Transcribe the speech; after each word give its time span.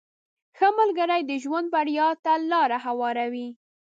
•ښه 0.57 0.67
ملګری 0.79 1.21
د 1.25 1.31
ژوند 1.43 1.67
بریا 1.75 2.09
ته 2.23 2.33
لاره 2.51 2.77
هواروي. 2.85 3.47